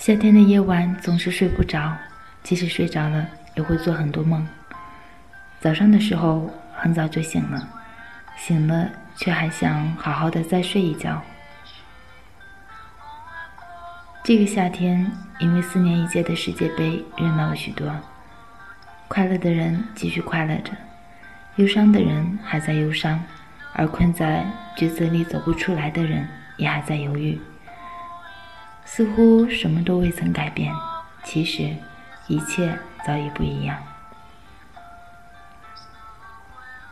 [0.00, 1.94] 夏天的夜晚总是睡不着，
[2.42, 4.48] 即使睡着了，也会做很多梦。
[5.60, 7.68] 早上的时候很早就醒了，
[8.34, 11.20] 醒了却还想好好的再睡一觉。
[14.24, 17.94] 这个夏天，因为四年一届的世界杯热闹了许多。
[19.06, 20.72] 快乐的人继续快乐着，
[21.56, 23.22] 忧伤的人还在忧伤，
[23.74, 24.46] 而困在
[24.78, 26.26] 抉择里走不出来的人
[26.56, 27.38] 也还在犹豫。
[28.92, 30.74] 似乎什么都未曾改变，
[31.22, 31.76] 其实
[32.26, 32.76] 一切
[33.06, 33.78] 早已不一样。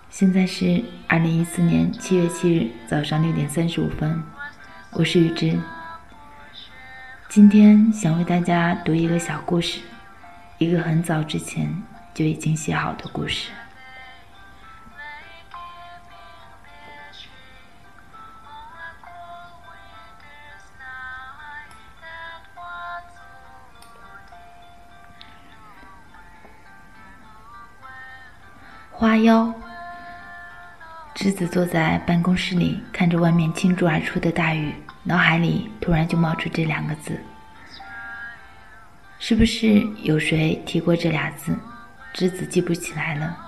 [0.09, 4.23] 现在是二零一四年七月七日早上六点三十五分，
[4.93, 5.59] 我是雨之。
[7.29, 9.81] 今天想为大家读一个小故事，
[10.59, 11.83] 一个很早之前
[12.15, 13.51] 就已经写好的故事。
[29.01, 29.55] 花妖，
[31.15, 37.17] 栀子坐在办公室里，看着外面倾注而出的大雨，脑海里突然就冒出这两个字。
[39.21, 41.57] 是不是有谁提过这俩字？
[42.13, 43.39] 栀子记不起来了。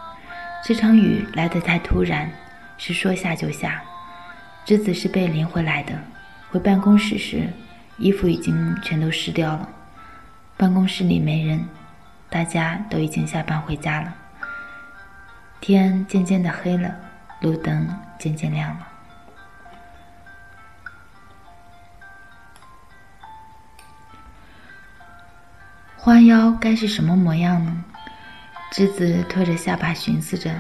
[0.65, 2.31] 这场雨来得太突然，
[2.79, 3.83] 是说下就下。
[4.65, 5.93] 栀子是被淋回来的。
[6.53, 7.49] 回办公室时，
[7.99, 9.69] 衣服已经全都湿掉了。
[10.57, 11.69] 办公室里没人，
[12.29, 14.15] 大家都已经下班回家了。
[15.61, 16.95] 天渐渐的黑了，
[17.41, 18.87] 路灯渐渐亮了。
[25.97, 27.85] 花妖该是什么模样呢？
[28.73, 30.51] 栀子托着下巴寻思着，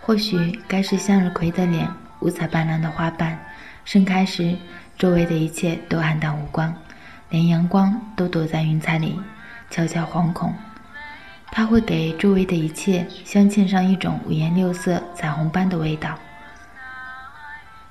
[0.00, 3.38] 或许该是向日葵的脸，五彩斑斓的花瓣
[3.84, 4.56] 盛开时，
[4.98, 6.74] 周围的一切都暗淡无光，
[7.30, 9.20] 连阳光都躲在云彩里，
[9.70, 10.52] 悄悄惶恐。
[11.54, 16.18] 它会给周围的一切镶嵌上一种五颜六色、彩虹般的味道。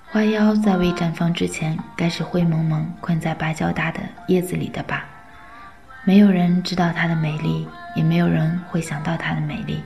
[0.08, 5.06] 花妖在未绽放之前，该是灰蒙蒙、困在芭蕉大的叶子里的吧？
[6.04, 9.84] 没有人知道它的美丽，也没有人会想到它的美丽。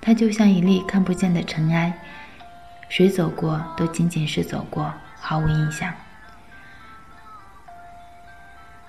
[0.00, 1.92] 它就像一粒看不见的尘埃，
[2.88, 5.92] 谁走过都仅仅是走过，毫无印象。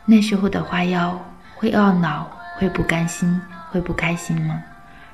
[0.06, 1.24] 那时候的花妖
[1.56, 3.40] 会懊恼，会不甘心。
[3.70, 4.64] 会不开心吗？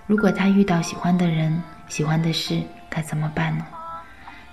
[0.05, 3.65] 如果他遇到喜欢的人、喜欢的事，该怎么办呢？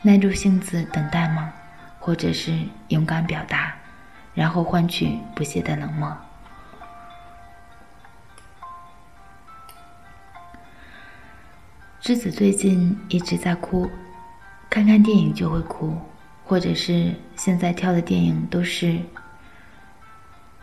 [0.03, 1.53] 耐住性子等待吗？
[1.99, 3.75] 或者是勇敢表达，
[4.33, 6.17] 然后换取不屑的冷漠？
[12.03, 13.91] 栀子最近一直在哭，
[14.71, 15.95] 看看电影就会哭，
[16.45, 18.99] 或者是现在挑的电影都是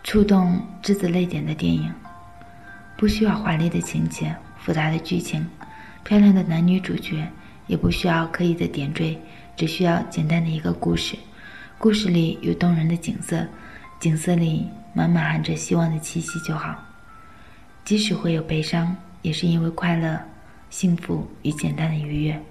[0.04, 1.94] 触动栀子泪点的电影。
[2.98, 5.48] 不需要华丽的情节、复杂的剧情、
[6.04, 7.28] 漂亮的男女主角，
[7.68, 9.16] 也不需要刻意的点缀，
[9.56, 11.16] 只需要简单的一个故事。
[11.78, 13.46] 故事里有动人的景色，
[14.00, 16.76] 景色里满满含着希望的气息就好。
[17.86, 20.20] 即使会有悲伤，也是因为快乐、
[20.72, 22.42] 幸福与简单的愉悦。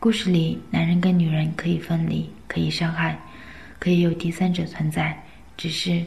[0.00, 3.18] 故事里，男人跟女人可以分离，可以伤害，
[3.78, 5.22] 可以有第三者存在，
[5.58, 6.06] 只是，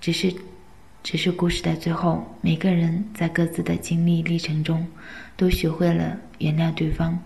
[0.00, 0.32] 只是。
[1.02, 4.86] 只是故事的最后，每个人在各自的经历历程中，
[5.36, 7.18] 都学会了原谅对方，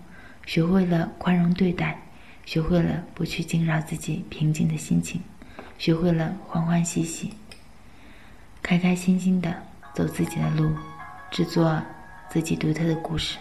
[0.45, 2.01] 学会了宽容对待，
[2.45, 5.21] 学会了不去惊扰自己平静的心情，
[5.77, 7.33] 学会了欢欢喜喜、
[8.61, 9.53] 开开心心的
[9.93, 10.71] 走自己的路，
[11.29, 11.81] 制作
[12.29, 13.37] 自己独特的故事。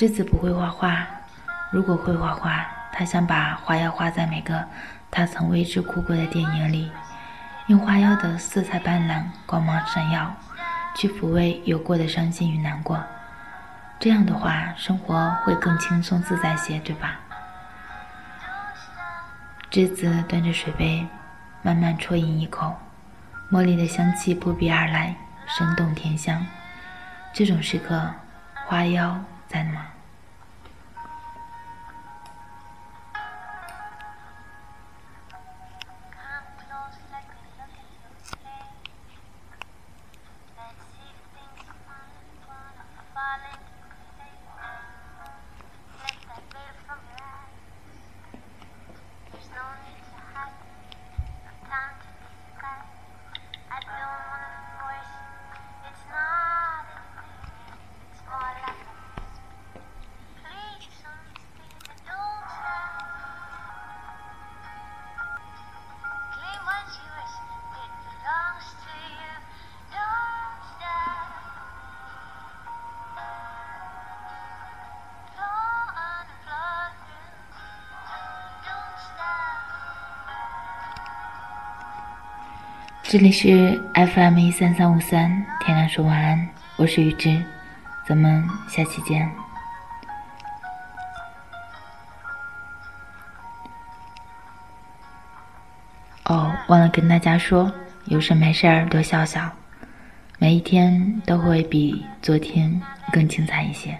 [0.00, 1.06] 栀子不会画画，
[1.70, 4.64] 如果会画画，他想把花妖画在每个
[5.10, 6.90] 他曾为之哭过的电影里，
[7.66, 10.34] 用花妖的色彩斑斓、光芒闪耀，
[10.96, 12.98] 去抚慰有过的伤心与难过。
[13.98, 17.20] 这样的话，生活会更轻松自在些，对吧？
[19.70, 21.06] 栀子端着水杯，
[21.60, 22.74] 慢慢啜饮一口，
[23.52, 25.14] 茉莉的香气扑鼻而来，
[25.46, 26.42] 生动甜香。
[27.34, 28.10] 这种时刻，
[28.66, 29.22] 花妖。
[29.50, 29.99] 在吗？
[83.10, 87.44] 这里是 FM 一三三五三，天亮说晚安，我是雨之，
[88.06, 89.28] 咱们下期见。
[96.26, 97.72] 哦，忘了跟大家说，
[98.04, 99.50] 有事没事儿多笑笑，
[100.38, 102.80] 每一天都会比昨天
[103.12, 103.98] 更精彩一些。